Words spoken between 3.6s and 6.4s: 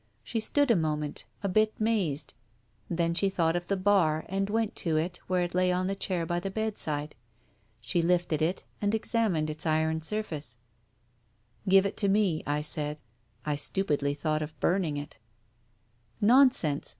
the bar and went to it where it lay on the chair by